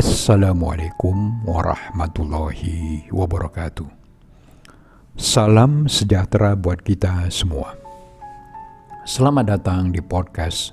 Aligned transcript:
Assalamualaikum 0.00 1.44
warahmatullahi 1.44 3.04
wabarakatuh. 3.12 3.84
Salam 5.20 5.92
sejahtera 5.92 6.56
buat 6.56 6.80
kita 6.80 7.28
semua. 7.28 7.76
Selamat 9.04 9.52
datang 9.52 9.92
di 9.92 10.00
podcast 10.00 10.72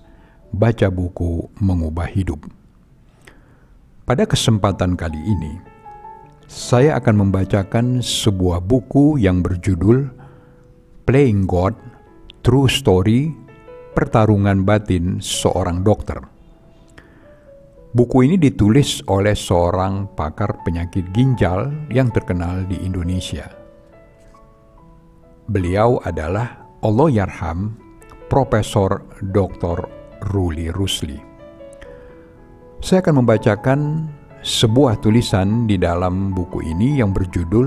Baca 0.55 0.87
Buku 0.87 1.43
Mengubah 1.59 2.07
Hidup. 2.07 2.47
Pada 4.07 4.23
kesempatan 4.23 4.95
kali 4.95 5.19
ini, 5.19 5.59
saya 6.47 6.95
akan 6.95 7.27
membacakan 7.27 7.99
sebuah 7.99 8.63
buku 8.63 9.19
yang 9.19 9.43
berjudul 9.43 10.07
Playing 11.03 11.43
God, 11.43 11.75
True 12.47 12.71
Story, 12.71 13.35
Pertarungan 13.91 14.63
Batin 14.63 15.19
Seorang 15.19 15.83
Dokter. 15.83 16.36
Buku 17.97 18.29
ini 18.29 18.37
ditulis 18.37 19.01
oleh 19.09 19.33
seorang 19.33 20.13
pakar 20.13 20.61
penyakit 20.61 21.09
ginjal 21.17 21.73
yang 21.89 22.13
terkenal 22.13 22.61
di 22.69 22.77
Indonesia. 22.85 23.49
Beliau 25.49 25.97
adalah 26.05 26.77
Allahyarham 26.85 27.73
Profesor 28.29 29.01
Dr. 29.33 29.89
Ruli 30.29 30.69
Rusli. 30.69 31.17
Saya 32.85 33.01
akan 33.01 33.25
membacakan 33.25 33.79
sebuah 34.45 35.01
tulisan 35.01 35.65
di 35.65 35.81
dalam 35.81 36.37
buku 36.37 36.69
ini 36.69 37.01
yang 37.01 37.09
berjudul 37.17 37.65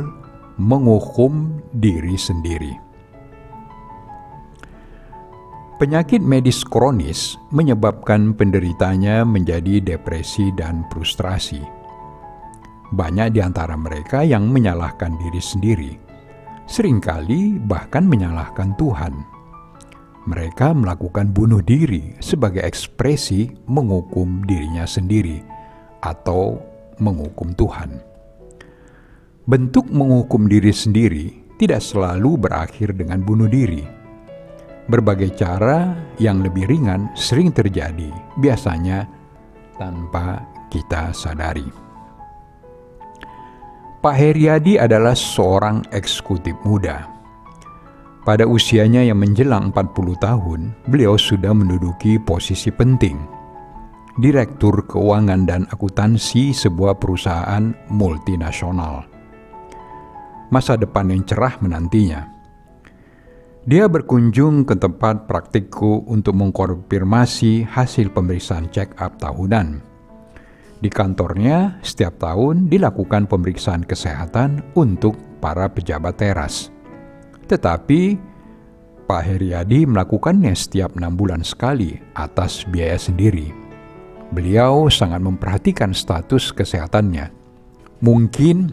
Menghukum 0.62 1.58
Diri 1.74 2.14
Sendiri. 2.14 2.89
Penyakit 5.80 6.20
medis 6.20 6.60
kronis 6.60 7.40
menyebabkan 7.56 8.36
penderitanya 8.36 9.24
menjadi 9.24 9.80
depresi 9.80 10.52
dan 10.52 10.84
frustrasi. 10.92 11.64
Banyak 12.92 13.32
di 13.32 13.40
antara 13.40 13.80
mereka 13.80 14.20
yang 14.20 14.52
menyalahkan 14.52 15.16
diri 15.16 15.40
sendiri, 15.40 15.92
sering 16.68 17.00
kali 17.00 17.56
bahkan 17.56 18.04
menyalahkan 18.04 18.76
Tuhan. 18.76 19.24
Mereka 20.28 20.76
melakukan 20.76 21.32
bunuh 21.32 21.64
diri 21.64 22.12
sebagai 22.20 22.60
ekspresi 22.60 23.48
menghukum 23.64 24.44
dirinya 24.44 24.84
sendiri 24.84 25.40
atau 26.04 26.60
menghukum 27.00 27.56
Tuhan. 27.56 27.96
Bentuk 29.48 29.88
menghukum 29.88 30.44
diri 30.44 30.76
sendiri 30.76 31.56
tidak 31.56 31.80
selalu 31.80 32.36
berakhir 32.36 32.92
dengan 32.92 33.24
bunuh 33.24 33.48
diri. 33.48 33.99
Berbagai 34.90 35.38
cara 35.38 35.94
yang 36.18 36.42
lebih 36.42 36.66
ringan 36.66 37.14
sering 37.14 37.54
terjadi, 37.54 38.10
biasanya 38.42 39.06
tanpa 39.78 40.42
kita 40.66 41.14
sadari. 41.14 41.70
Pak 44.02 44.16
Heriadi 44.16 44.80
adalah 44.80 45.14
seorang 45.14 45.86
eksekutif 45.94 46.58
muda 46.66 47.20
pada 48.20 48.44
usianya 48.44 49.00
yang 49.00 49.16
menjelang 49.16 49.72
40 49.72 50.14
tahun, 50.20 50.60
beliau 50.92 51.16
sudah 51.16 51.56
menduduki 51.56 52.20
posisi 52.20 52.68
penting. 52.68 53.16
Direktur 54.20 54.84
Keuangan 54.84 55.48
dan 55.48 55.64
Akuntansi 55.72 56.52
sebuah 56.52 57.00
perusahaan 57.00 57.72
multinasional. 57.88 59.08
Masa 60.52 60.76
depan 60.76 61.08
yang 61.08 61.24
cerah 61.24 61.56
menantinya. 61.64 62.39
Dia 63.70 63.86
berkunjung 63.86 64.66
ke 64.66 64.74
tempat 64.74 65.30
praktikku 65.30 66.02
untuk 66.10 66.34
mengkonfirmasi 66.34 67.70
hasil 67.70 68.10
pemeriksaan 68.10 68.66
check-up 68.74 69.14
tahunan. 69.22 69.78
Di 70.82 70.90
kantornya, 70.90 71.78
setiap 71.78 72.18
tahun 72.18 72.66
dilakukan 72.66 73.30
pemeriksaan 73.30 73.86
kesehatan 73.86 74.74
untuk 74.74 75.14
para 75.38 75.70
pejabat 75.70 76.18
teras 76.18 76.74
tetapi 77.50 78.14
Pak 79.10 79.22
Heriadi 79.26 79.82
melakukannya 79.82 80.54
setiap 80.54 80.94
enam 80.94 81.18
bulan 81.18 81.42
sekali 81.42 81.98
atas 82.14 82.62
biaya 82.70 82.94
sendiri. 82.94 83.50
Beliau 84.30 84.86
sangat 84.86 85.18
memperhatikan 85.18 85.90
status 85.90 86.54
kesehatannya. 86.54 87.34
Mungkin 88.06 88.70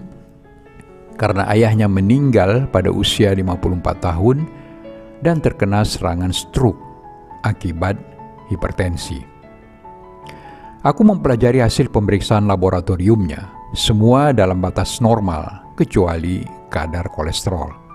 karena 1.18 1.50
ayahnya 1.50 1.90
meninggal 1.90 2.70
pada 2.70 2.94
usia 2.94 3.34
54 3.34 3.82
tahun 3.98 4.46
dan 5.22 5.42
terkena 5.42 5.82
serangan 5.82 6.34
stroke 6.34 6.80
akibat 7.46 7.98
hipertensi. 8.52 9.22
Aku 10.86 11.02
mempelajari 11.04 11.60
hasil 11.60 11.90
pemeriksaan 11.92 12.48
laboratoriumnya, 12.48 13.74
semua 13.74 14.32
dalam 14.32 14.62
batas 14.62 15.04
normal 15.04 15.74
kecuali 15.76 16.46
kadar 16.72 17.12
kolesterol. 17.12 17.88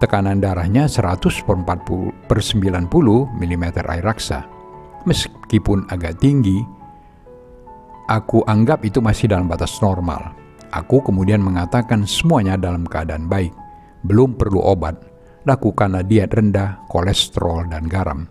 Tekanan 0.00 0.40
darahnya 0.40 0.88
100 0.88 1.44
per 1.44 1.60
40 1.60 2.24
per 2.24 2.40
90 2.40 2.88
mm 3.36 3.64
air 3.84 4.00
raksa. 4.00 4.48
Meskipun 5.04 5.84
agak 5.92 6.16
tinggi, 6.24 6.64
aku 8.08 8.40
anggap 8.48 8.80
itu 8.80 9.04
masih 9.04 9.28
dalam 9.28 9.44
batas 9.44 9.76
normal. 9.84 10.32
Aku 10.72 11.04
kemudian 11.04 11.44
mengatakan 11.44 12.08
semuanya 12.08 12.56
dalam 12.56 12.88
keadaan 12.88 13.28
baik. 13.28 13.52
Belum 14.06 14.32
perlu 14.32 14.64
obat. 14.64 14.96
Lakukanlah 15.48 16.04
diet 16.04 16.32
rendah, 16.32 16.84
kolesterol, 16.90 17.70
dan 17.72 17.88
garam. 17.88 18.28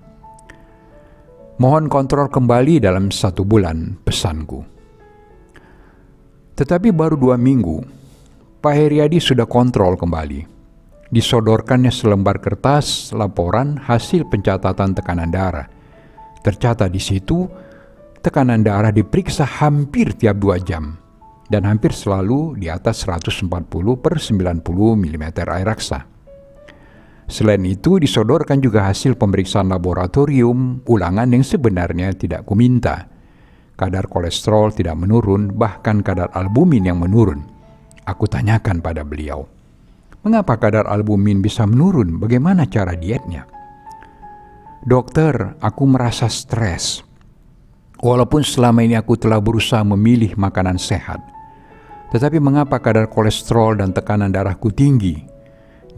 Mohon 1.60 1.92
kontrol 1.92 2.28
kembali 2.30 2.80
dalam 2.80 3.10
satu 3.10 3.44
bulan, 3.44 3.98
pesanku. 4.06 4.64
Tetapi 6.56 6.94
baru 6.94 7.16
dua 7.18 7.36
minggu, 7.36 7.84
Pak 8.60 8.74
Heriadi 8.76 9.18
sudah 9.18 9.48
kontrol 9.48 9.96
kembali 9.96 10.60
disodorkannya 11.10 11.90
selembar 11.90 12.38
kertas 12.38 13.12
laporan 13.18 13.82
hasil 13.82 14.30
pencatatan 14.30 14.94
tekanan 14.94 15.34
darah. 15.34 15.68
Tercatat 16.46 16.90
di 16.94 17.02
situ, 17.02 17.50
tekanan 18.22 18.64
darah 18.64 18.94
diperiksa 18.94 19.44
hampir 19.44 20.16
tiap 20.16 20.40
dua 20.40 20.62
jam 20.62 20.96
dan 21.50 21.66
hampir 21.66 21.92
selalu 21.92 22.56
di 22.62 22.70
atas 22.70 23.04
140 23.04 23.50
per 24.00 24.22
90 24.22 24.62
mm 24.64 25.26
air 25.50 25.66
raksa. 25.66 26.06
Selain 27.30 27.62
itu, 27.62 28.02
disodorkan 28.02 28.58
juga 28.58 28.90
hasil 28.90 29.14
pemeriksaan 29.14 29.70
laboratorium 29.70 30.82
ulangan 30.90 31.30
yang 31.30 31.46
sebenarnya 31.46 32.12
tidak 32.18 32.44
kuminta. 32.44 33.06
Kadar 33.78 34.10
kolesterol 34.10 34.74
tidak 34.74 34.98
menurun, 34.98 35.54
bahkan 35.54 36.02
kadar 36.02 36.34
albumin 36.34 36.90
yang 36.90 37.00
menurun. 37.00 37.46
Aku 38.04 38.26
tanyakan 38.26 38.82
pada 38.82 39.06
beliau, 39.06 39.46
Mengapa 40.20 40.60
kadar 40.60 40.84
albumin 40.84 41.40
bisa 41.40 41.64
menurun? 41.64 42.20
Bagaimana 42.20 42.68
cara 42.68 42.92
dietnya? 42.92 43.48
Dokter, 44.84 45.56
aku 45.64 45.88
merasa 45.88 46.28
stres. 46.28 47.08
Walaupun 48.04 48.44
selama 48.44 48.84
ini 48.84 49.00
aku 49.00 49.16
telah 49.16 49.40
berusaha 49.40 49.80
memilih 49.84 50.36
makanan 50.36 50.76
sehat, 50.76 51.24
tetapi 52.12 52.40
mengapa 52.40 52.80
kadar 52.84 53.08
kolesterol 53.08 53.80
dan 53.80 53.96
tekanan 53.96 54.32
darahku 54.32 54.72
tinggi? 54.72 55.24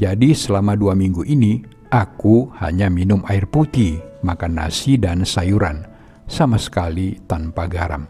Jadi 0.02 0.34
selama 0.34 0.74
dua 0.74 0.98
minggu 0.98 1.22
ini, 1.30 1.62
aku 1.94 2.50
hanya 2.58 2.90
minum 2.90 3.22
air 3.30 3.46
putih, 3.46 4.02
makan 4.26 4.58
nasi 4.58 4.98
dan 4.98 5.22
sayuran, 5.22 5.86
sama 6.26 6.58
sekali 6.58 7.22
tanpa 7.30 7.70
garam. 7.70 8.10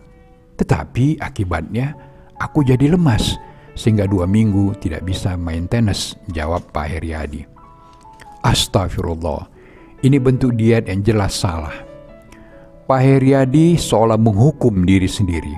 Tetapi 0.56 1.20
akibatnya, 1.20 1.92
aku 2.40 2.64
jadi 2.64 2.96
lemas 2.96 3.36
sehingga 3.76 4.08
dua 4.08 4.24
minggu 4.24 4.80
tidak 4.80 5.04
bisa 5.04 5.36
main 5.36 5.68
tenis, 5.68 6.16
jawab 6.32 6.64
Pak 6.72 6.88
Heriadi. 6.96 7.44
Astagfirullah, 8.40 9.52
ini 10.08 10.16
bentuk 10.16 10.56
diet 10.56 10.88
yang 10.88 11.04
jelas 11.04 11.36
salah. 11.36 11.76
Pak 12.88 13.02
Heriadi 13.04 13.76
seolah 13.76 14.16
menghukum 14.16 14.88
diri 14.88 15.12
sendiri. 15.12 15.56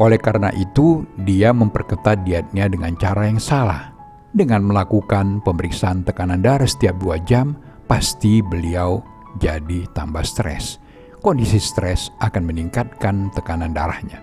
Oleh 0.00 0.16
karena 0.16 0.48
itu, 0.56 1.04
dia 1.20 1.52
memperketat 1.52 2.24
dietnya 2.24 2.72
dengan 2.72 2.96
cara 2.96 3.28
yang 3.28 3.36
salah. 3.36 3.99
Dengan 4.30 4.62
melakukan 4.62 5.42
pemeriksaan 5.42 6.06
tekanan 6.06 6.38
darah 6.38 6.68
setiap 6.68 6.94
dua 7.02 7.18
jam, 7.26 7.58
pasti 7.90 8.38
beliau 8.38 9.02
jadi 9.42 9.90
tambah 9.90 10.22
stres. 10.22 10.78
Kondisi 11.18 11.58
stres 11.58 12.14
akan 12.22 12.46
meningkatkan 12.46 13.34
tekanan 13.34 13.74
darahnya. 13.74 14.22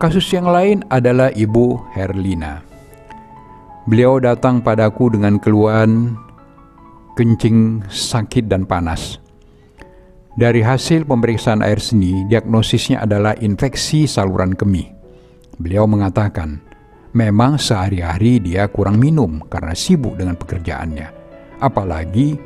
Kasus 0.00 0.32
yang 0.32 0.48
lain 0.48 0.80
adalah 0.88 1.28
Ibu 1.28 1.92
Herlina. 1.92 2.64
Beliau 3.84 4.16
datang 4.16 4.64
padaku 4.64 5.12
dengan 5.12 5.36
keluhan 5.36 6.16
kencing, 7.20 7.84
sakit, 7.84 8.48
dan 8.48 8.64
panas. 8.64 9.20
Dari 10.40 10.64
hasil 10.64 11.04
pemeriksaan 11.04 11.60
air 11.60 11.76
seni, 11.76 12.24
diagnosisnya 12.32 13.04
adalah 13.04 13.36
infeksi 13.44 14.08
saluran 14.08 14.56
kemih. 14.56 14.88
Beliau 15.60 15.84
mengatakan, 15.84 16.64
memang 17.16 17.58
sehari-hari 17.58 18.38
dia 18.38 18.70
kurang 18.70 19.02
minum 19.02 19.42
karena 19.50 19.74
sibuk 19.74 20.14
dengan 20.14 20.38
pekerjaannya. 20.38 21.08
Apalagi 21.58 22.38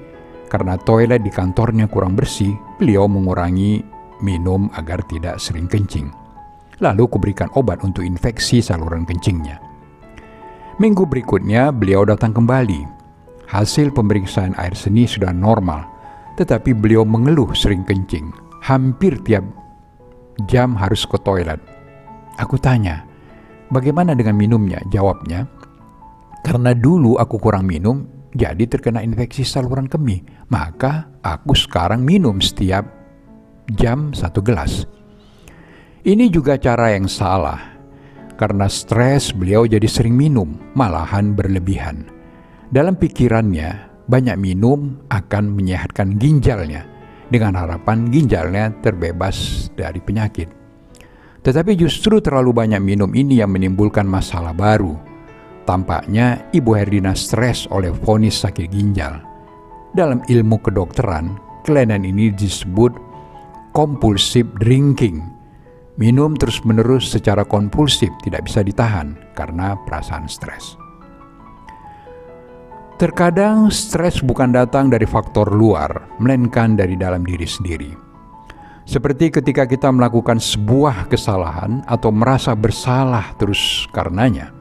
karena 0.49 0.79
toilet 0.81 1.21
di 1.25 1.33
kantornya 1.35 1.91
kurang 1.91 2.15
bersih, 2.15 2.55
beliau 2.79 3.11
mengurangi 3.11 3.83
minum 4.23 4.71
agar 4.79 5.03
tidak 5.11 5.43
sering 5.43 5.67
kencing. 5.67 6.09
Lalu 6.83 7.07
kuberikan 7.07 7.51
obat 7.55 7.83
untuk 7.87 8.03
infeksi 8.03 8.63
saluran 8.63 9.07
kencingnya. 9.07 9.59
Minggu 10.83 11.07
berikutnya 11.07 11.71
beliau 11.71 12.03
datang 12.03 12.35
kembali. 12.35 12.83
Hasil 13.47 13.95
pemeriksaan 13.95 14.59
air 14.59 14.75
seni 14.75 15.07
sudah 15.07 15.31
normal, 15.31 15.87
tetapi 16.35 16.75
beliau 16.75 17.07
mengeluh 17.07 17.55
sering 17.55 17.87
kencing. 17.87 18.35
Hampir 18.65 19.23
tiap 19.23 19.47
jam 20.51 20.75
harus 20.75 21.07
ke 21.07 21.15
toilet. 21.23 21.63
Aku 22.43 22.59
tanya, 22.59 23.07
bagaimana 23.75 24.15
dengan 24.15 24.39
minumnya? 24.39 24.79
Jawabnya, 24.95 25.51
karena 26.47 26.71
dulu 26.71 27.19
aku 27.19 27.43
kurang 27.43 27.67
minum, 27.67 28.07
jadi 28.39 28.63
terkena 28.71 29.03
infeksi 29.03 29.43
saluran 29.43 29.91
kemih. 29.91 30.23
Maka 30.55 31.11
aku 31.27 31.59
sekarang 31.59 32.07
minum 32.07 32.39
setiap 32.39 32.87
jam 33.75 34.15
satu 34.15 34.39
gelas. 34.39 34.87
Ini 36.07 36.31
juga 36.31 36.55
cara 36.61 36.95
yang 36.95 37.11
salah. 37.11 37.75
Karena 38.35 38.67
stres 38.67 39.31
beliau 39.31 39.63
jadi 39.65 39.87
sering 39.87 40.15
minum, 40.15 40.59
malahan 40.75 41.39
berlebihan. 41.39 42.07
Dalam 42.69 42.99
pikirannya, 42.99 43.95
banyak 44.11 44.37
minum 44.37 44.99
akan 45.09 45.55
menyehatkan 45.55 46.19
ginjalnya 46.19 46.85
dengan 47.31 47.57
harapan 47.57 48.11
ginjalnya 48.11 48.75
terbebas 48.83 49.71
dari 49.79 50.03
penyakit. 50.03 50.64
Tetapi 51.45 51.77
justru 51.77 52.25
terlalu 52.25 52.57
banyak 52.57 52.81
minum 52.81 53.13
ini 53.13 53.45
yang 53.45 53.53
menimbulkan 53.53 54.09
masalah 54.09 54.57
baru 54.57 55.15
Tampaknya 55.65 56.53
Ibu 56.53 56.77
Herdina 56.77 57.17
stres 57.17 57.65
oleh 57.73 57.89
vonis 57.89 58.45
sakit 58.45 58.69
ginjal. 58.69 59.17
Dalam 59.97 60.21
ilmu 60.29 60.61
kedokteran, 60.61 61.41
kelainan 61.65 62.05
ini 62.05 62.29
disebut 62.29 62.93
compulsive 63.73 64.53
drinking. 64.61 65.25
Minum 65.97 66.37
terus-menerus 66.37 67.09
secara 67.09 67.49
kompulsif 67.49 68.13
tidak 68.21 68.45
bisa 68.45 68.61
ditahan 68.61 69.17
karena 69.33 69.73
perasaan 69.89 70.29
stres. 70.29 70.77
Terkadang 73.01 73.73
stres 73.73 74.21
bukan 74.21 74.53
datang 74.53 74.93
dari 74.93 75.09
faktor 75.09 75.49
luar, 75.49 76.13
melainkan 76.21 76.77
dari 76.77 76.99
dalam 76.99 77.25
diri 77.25 77.47
sendiri. 77.49 77.91
Seperti 78.85 79.33
ketika 79.33 79.65
kita 79.65 79.89
melakukan 79.89 80.37
sebuah 80.37 81.09
kesalahan 81.09 81.81
atau 81.89 82.13
merasa 82.13 82.53
bersalah 82.53 83.33
terus 83.41 83.89
karenanya 83.91 84.55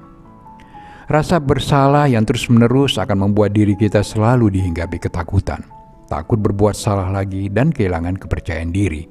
Rasa 1.04 1.36
bersalah 1.36 2.08
yang 2.08 2.24
terus-menerus 2.24 2.96
akan 2.96 3.28
membuat 3.28 3.52
diri 3.52 3.75
kita 3.75 4.00
selalu 4.00 4.48
dihinggapi 4.56 5.04
ketakutan, 5.04 5.60
takut 6.08 6.40
berbuat 6.40 6.72
salah 6.72 7.12
lagi, 7.12 7.52
dan 7.52 7.75
kehilangan 7.75 8.16
kepercayaan 8.16 8.72
diri. 8.72 9.04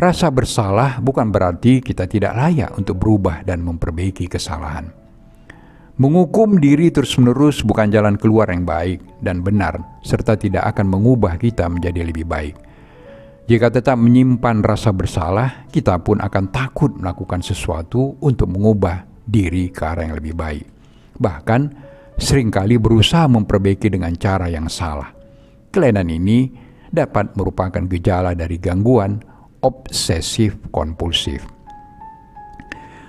Rasa 0.00 0.32
bersalah 0.32 1.04
bukan 1.04 1.28
berarti 1.28 1.84
kita 1.84 2.08
tidak 2.08 2.32
layak 2.32 2.72
untuk 2.80 2.96
berubah 2.96 3.44
dan 3.44 3.60
memperbaiki 3.60 4.24
kesalahan. 4.24 4.88
Menghukum 6.00 6.56
diri 6.56 6.88
terus-menerus 6.88 7.60
bukan 7.60 7.92
jalan 7.92 8.16
keluar 8.16 8.48
yang 8.48 8.64
baik 8.64 9.04
dan 9.20 9.44
benar, 9.44 10.00
serta 10.00 10.32
tidak 10.40 10.64
akan 10.72 10.96
mengubah 10.96 11.36
kita 11.36 11.68
menjadi 11.68 12.08
lebih 12.08 12.24
baik. 12.24 12.56
Jika 13.50 13.68
tetap 13.74 13.98
menyimpan 13.98 14.62
rasa 14.62 14.94
bersalah, 14.94 15.66
kita 15.68 15.98
pun 16.00 16.22
akan 16.22 16.44
takut 16.54 16.94
melakukan 16.94 17.42
sesuatu 17.42 18.16
untuk 18.22 18.48
mengubah 18.50 19.04
diri 19.26 19.70
ke 19.70 19.82
arah 19.82 20.06
yang 20.06 20.18
lebih 20.18 20.34
baik 20.34 20.72
bahkan 21.22 21.70
sering 22.18 22.50
kali 22.50 22.76
berusaha 22.82 23.30
memperbaiki 23.30 23.86
dengan 23.86 24.10
cara 24.18 24.50
yang 24.50 24.66
salah. 24.66 25.14
Kelainan 25.70 26.10
ini 26.10 26.50
dapat 26.90 27.38
merupakan 27.38 27.86
gejala 27.88 28.34
dari 28.36 28.58
gangguan 28.60 29.22
obsesif 29.64 30.58
kompulsif. 30.74 31.46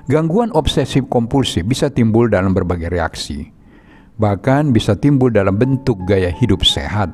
Gangguan 0.08 0.52
obsesif 0.54 1.08
kompulsif 1.08 1.66
bisa 1.66 1.88
timbul 1.90 2.28
dalam 2.28 2.52
berbagai 2.52 2.92
reaksi, 2.92 3.48
bahkan 4.20 4.72
bisa 4.72 4.96
timbul 4.96 5.32
dalam 5.32 5.56
bentuk 5.56 6.00
gaya 6.08 6.32
hidup 6.32 6.64
sehat. 6.64 7.12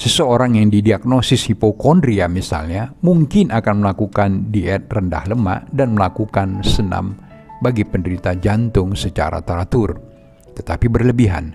Seseorang 0.00 0.56
yang 0.56 0.72
didiagnosis 0.72 1.52
hipokondria 1.52 2.24
misalnya 2.24 2.88
mungkin 3.04 3.52
akan 3.52 3.84
melakukan 3.84 4.48
diet 4.48 4.88
rendah 4.88 5.28
lemak 5.28 5.68
dan 5.76 5.92
melakukan 5.92 6.64
senam 6.64 7.20
bagi 7.60 7.84
penderita 7.84 8.32
jantung 8.32 8.96
secara 8.96 9.44
teratur 9.44 10.00
tetapi 10.56 10.88
berlebihan. 10.88 11.52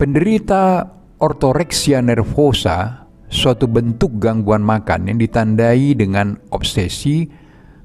Penderita 0.00 0.88
ortoreksia 1.20 2.00
nervosa, 2.00 3.08
suatu 3.28 3.68
bentuk 3.68 4.16
gangguan 4.16 4.64
makan 4.64 5.12
yang 5.12 5.20
ditandai 5.20 5.92
dengan 5.92 6.40
obsesi 6.52 7.28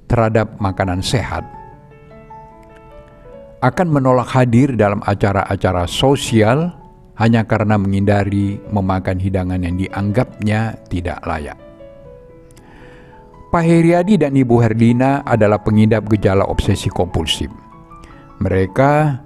terhadap 0.08 0.60
makanan 0.64 1.00
sehat, 1.04 1.44
akan 3.64 3.88
menolak 3.88 4.32
hadir 4.32 4.76
dalam 4.76 5.00
acara-acara 5.04 5.88
sosial 5.88 6.81
hanya 7.22 7.46
karena 7.46 7.78
menghindari 7.78 8.58
memakan 8.74 9.22
hidangan 9.22 9.62
yang 9.62 9.78
dianggapnya 9.78 10.82
tidak 10.90 11.22
layak. 11.22 11.54
Pak 13.54 13.62
Heriadi 13.62 14.18
dan 14.18 14.34
Ibu 14.34 14.58
Herdina 14.58 15.22
adalah 15.22 15.62
pengidap 15.62 16.10
gejala 16.10 16.50
obsesi 16.50 16.90
kompulsif. 16.90 17.52
Mereka 18.42 19.22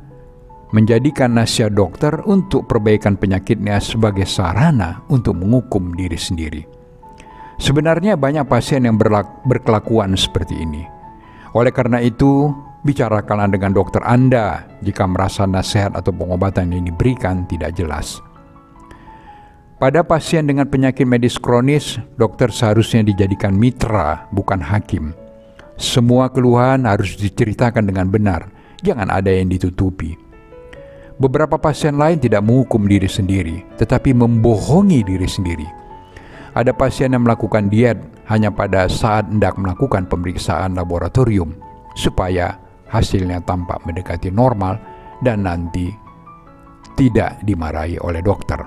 menjadikan 0.75 1.39
nasihat 1.39 1.71
dokter 1.71 2.19
untuk 2.27 2.67
perbaikan 2.67 3.15
penyakitnya 3.15 3.79
sebagai 3.79 4.27
sarana 4.27 5.05
untuk 5.07 5.39
menghukum 5.39 5.95
diri 5.95 6.19
sendiri. 6.19 6.67
Sebenarnya 7.55 8.19
banyak 8.19 8.43
pasien 8.49 8.83
yang 8.83 8.99
berkelakuan 9.47 10.19
seperti 10.19 10.59
ini. 10.59 10.83
Oleh 11.55 11.71
karena 11.71 12.03
itu, 12.03 12.51
bicarakanlah 12.85 13.49
dengan 13.49 13.73
dokter 13.73 14.05
Anda 14.05 14.69
jika 14.85 15.09
merasa 15.09 15.49
nasihat 15.49 15.97
atau 15.97 16.13
pengobatan 16.13 16.69
yang 16.69 16.85
diberikan 16.85 17.49
tidak 17.49 17.73
jelas. 17.73 18.21
Pada 19.75 20.05
pasien 20.07 20.47
dengan 20.47 20.71
penyakit 20.71 21.03
medis 21.03 21.35
kronis, 21.35 21.99
dokter 22.15 22.47
seharusnya 22.47 23.03
dijadikan 23.03 23.51
mitra, 23.51 24.29
bukan 24.31 24.63
hakim. 24.63 25.11
Semua 25.75 26.31
keluhan 26.31 26.87
harus 26.87 27.19
diceritakan 27.19 27.83
dengan 27.83 28.07
benar, 28.07 28.47
jangan 28.79 29.11
ada 29.11 29.27
yang 29.27 29.51
ditutupi. 29.51 30.15
Beberapa 31.19 31.59
pasien 31.59 31.99
lain 31.99 32.23
tidak 32.23 32.47
menghukum 32.47 32.87
diri 32.87 33.11
sendiri, 33.11 33.67
tetapi 33.75 34.15
membohongi 34.15 35.03
diri 35.03 35.27
sendiri. 35.27 35.67
Ada 36.55 36.71
pasien 36.71 37.11
yang 37.11 37.27
melakukan 37.27 37.67
diet 37.67 37.99
hanya 38.31 38.47
pada 38.47 38.87
saat 38.87 39.27
hendak 39.27 39.59
melakukan 39.59 40.07
pemeriksaan 40.07 40.71
laboratorium, 40.79 41.51
supaya 41.99 42.55
hasilnya 42.95 43.43
tampak 43.43 43.83
mendekati 43.83 44.31
normal 44.31 44.79
dan 45.19 45.43
nanti 45.43 45.91
tidak 46.95 47.43
dimarahi 47.43 47.99
oleh 47.99 48.23
dokter. 48.23 48.63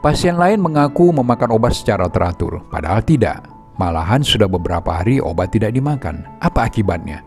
Pasien 0.00 0.40
lain 0.40 0.64
mengaku 0.64 1.12
memakan 1.12 1.52
obat 1.52 1.76
secara 1.76 2.08
teratur, 2.08 2.64
padahal 2.72 3.04
tidak. 3.04 3.44
Malahan 3.76 4.24
sudah 4.24 4.48
beberapa 4.48 4.96
hari 4.96 5.20
obat 5.20 5.52
tidak 5.52 5.76
dimakan. 5.76 6.24
Apa 6.40 6.72
akibatnya? 6.72 7.20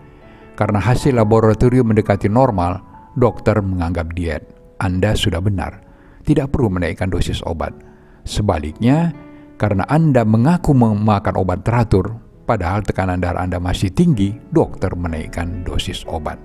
Karena 0.57 0.81
hasil 0.81 1.17
laboratorium 1.17 1.93
mendekati 1.93 2.29
normal, 2.29 2.81
dokter 3.17 3.57
menganggap 3.61 4.13
diet 4.17 4.41
Anda 4.81 5.13
sudah 5.13 5.41
benar, 5.41 5.85
tidak 6.25 6.49
perlu 6.53 6.73
menaikkan 6.73 7.09
dosis 7.09 7.45
obat. 7.45 7.73
Sebaliknya, 8.25 9.13
karena 9.61 9.85
Anda 9.89 10.25
mengaku 10.25 10.73
memakan 10.73 11.35
obat 11.37 11.65
teratur, 11.65 12.22
padahal 12.43 12.83
tekanan 12.83 13.19
darah 13.19 13.43
Anda 13.43 13.59
masih 13.59 13.91
tinggi, 13.91 14.35
dokter 14.51 14.91
menaikkan 14.95 15.63
dosis 15.63 16.03
obat. 16.07 16.37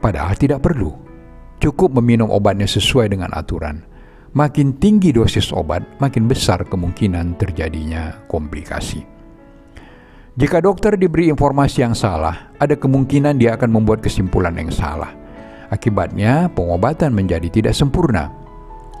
Padahal 0.00 0.32
tidak 0.38 0.64
perlu, 0.64 0.96
cukup 1.60 1.92
meminum 2.00 2.32
obatnya 2.32 2.66
sesuai 2.66 3.12
dengan 3.12 3.30
aturan. 3.36 3.84
Makin 4.30 4.78
tinggi 4.78 5.10
dosis 5.10 5.50
obat, 5.50 5.82
makin 5.98 6.30
besar 6.30 6.62
kemungkinan 6.62 7.34
terjadinya 7.34 8.24
komplikasi. 8.30 9.02
Jika 10.38 10.62
dokter 10.62 10.94
diberi 10.94 11.28
informasi 11.28 11.82
yang 11.82 11.92
salah, 11.92 12.54
ada 12.56 12.78
kemungkinan 12.78 13.36
dia 13.36 13.58
akan 13.58 13.70
membuat 13.76 14.00
kesimpulan 14.00 14.54
yang 14.54 14.70
salah. 14.70 15.10
Akibatnya, 15.68 16.48
pengobatan 16.54 17.12
menjadi 17.12 17.50
tidak 17.50 17.74
sempurna. 17.74 18.30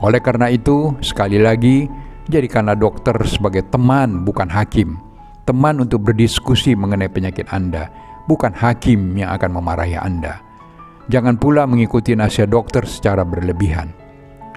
Oleh 0.02 0.20
karena 0.20 0.50
itu, 0.50 0.92
sekali 1.00 1.38
lagi, 1.38 1.86
jadikanlah 2.28 2.76
dokter 2.76 3.16
sebagai 3.24 3.64
teman, 3.70 4.26
bukan 4.26 4.50
hakim. 4.50 5.09
Teman 5.48 5.82
untuk 5.82 6.04
berdiskusi 6.06 6.76
mengenai 6.76 7.08
penyakit 7.08 7.48
Anda, 7.50 7.88
bukan 8.26 8.52
hakim 8.52 9.16
yang 9.16 9.32
akan 9.34 9.60
memarahi 9.60 9.96
Anda. 9.96 10.40
Jangan 11.10 11.40
pula 11.40 11.66
mengikuti 11.66 12.14
nasihat 12.14 12.52
dokter 12.52 12.86
secara 12.86 13.26
berlebihan. 13.26 13.90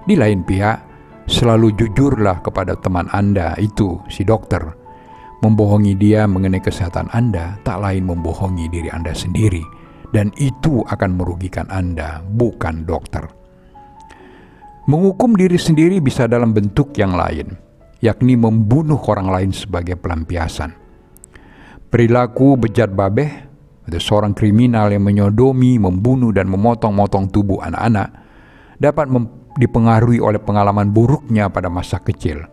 Di 0.06 0.14
lain 0.14 0.46
pihak, 0.46 0.78
selalu 1.26 1.74
jujurlah 1.80 2.44
kepada 2.44 2.78
teman 2.78 3.10
Anda 3.10 3.58
itu, 3.58 3.98
si 4.12 4.22
dokter 4.28 4.84
Membohongi 5.44 6.00
dia 6.00 6.24
mengenai 6.24 6.64
kesehatan 6.64 7.12
Anda 7.12 7.60
tak 7.68 7.84
lain 7.84 8.08
membohongi 8.08 8.72
diri 8.72 8.88
Anda 8.88 9.12
sendiri, 9.12 9.60
dan 10.16 10.32
itu 10.40 10.88
akan 10.88 11.20
merugikan 11.20 11.68
Anda, 11.68 12.24
bukan 12.24 12.88
dokter. 12.88 13.28
Menghukum 14.88 15.36
diri 15.36 15.60
sendiri 15.60 16.00
bisa 16.00 16.32
dalam 16.32 16.56
bentuk 16.56 16.96
yang 16.96 17.20
lain, 17.20 17.60
yakni 18.04 18.36
membunuh 18.36 19.00
orang 19.08 19.32
lain 19.32 19.52
sebagai 19.56 19.96
pelampiasan. 19.96 20.76
Perilaku 21.88 22.60
bejat 22.60 22.92
babeh 22.92 23.32
atau 23.88 24.02
seorang 24.02 24.36
kriminal 24.36 24.92
yang 24.92 25.08
menyodomi, 25.08 25.80
membunuh, 25.80 26.36
dan 26.36 26.52
memotong-motong 26.52 27.32
tubuh 27.32 27.64
anak-anak 27.64 28.12
dapat 28.76 29.08
dipengaruhi 29.56 30.20
oleh 30.20 30.42
pengalaman 30.44 30.92
buruknya 30.92 31.48
pada 31.48 31.72
masa 31.72 32.04
kecil. 32.04 32.44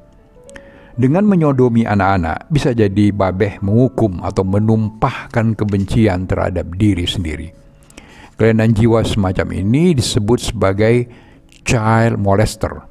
Dengan 1.00 1.24
menyodomi 1.24 1.88
anak-anak, 1.88 2.52
bisa 2.52 2.76
jadi 2.76 3.08
babeh 3.14 3.56
menghukum 3.64 4.20
atau 4.20 4.44
menumpahkan 4.44 5.56
kebencian 5.56 6.28
terhadap 6.28 6.76
diri 6.76 7.08
sendiri. 7.08 7.48
Kelainan 8.36 8.76
jiwa 8.76 9.00
semacam 9.00 9.48
ini 9.56 9.96
disebut 9.96 10.52
sebagai 10.52 11.08
child 11.64 12.20
molester. 12.20 12.89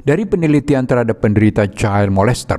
Dari 0.00 0.24
penelitian 0.24 0.88
terhadap 0.88 1.20
penderita 1.20 1.68
child 1.68 2.08
molester, 2.08 2.56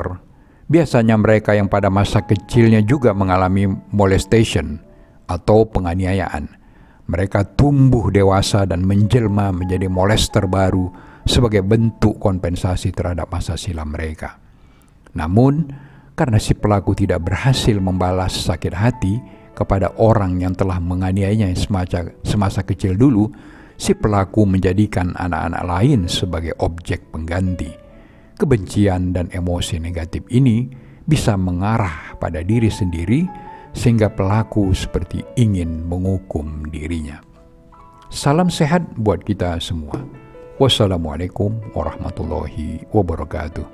biasanya 0.69 1.17
mereka 1.17 1.57
yang 1.57 1.65
pada 1.65 1.89
masa 1.89 2.21
kecilnya 2.21 2.85
juga 2.85 3.17
mengalami 3.17 3.65
molestation 3.89 4.77
atau 5.25 5.65
penganiayaan. 5.65 6.47
Mereka 7.09 7.57
tumbuh 7.57 8.13
dewasa 8.13 8.63
dan 8.69 8.85
menjelma 8.85 9.49
menjadi 9.51 9.89
molester 9.89 10.45
baru 10.45 10.93
sebagai 11.25 11.65
bentuk 11.65 12.21
kompensasi 12.21 12.93
terhadap 12.93 13.27
masa 13.33 13.57
silam 13.57 13.89
mereka. 13.89 14.37
Namun, 15.17 15.67
karena 16.13 16.37
si 16.37 16.53
pelaku 16.53 16.93
tidak 16.93 17.25
berhasil 17.25 17.75
membalas 17.81 18.37
sakit 18.47 18.73
hati 18.77 19.17
kepada 19.57 19.91
orang 19.99 20.39
yang 20.39 20.53
telah 20.55 20.79
menganiayanya 20.79 21.51
semasa, 21.57 22.13
semasa 22.23 22.61
kecil 22.63 22.95
dulu, 22.95 23.33
si 23.81 23.97
pelaku 23.97 24.45
menjadikan 24.45 25.17
anak-anak 25.17 25.65
lain 25.65 26.05
sebagai 26.05 26.53
objek 26.61 27.01
pengganti. 27.09 27.73
Kebencian 28.37 29.09
dan 29.09 29.33
emosi 29.33 29.81
negatif 29.81 30.21
ini 30.29 30.69
bisa 31.09 31.33
mengarah 31.33 32.13
pada 32.21 32.45
diri 32.45 32.69
sendiri 32.69 33.25
sehingga 33.73 34.13
pelaku 34.13 34.69
seperti 34.77 35.25
ingin 35.33 35.81
menghukum 35.89 36.69
dirinya. 36.69 37.25
Salam 38.13 38.53
sehat 38.53 38.85
buat 39.01 39.25
kita 39.25 39.57
semua. 39.57 39.97
Wassalamualaikum 40.61 41.73
warahmatullahi 41.73 42.85
wabarakatuh. 42.93 43.65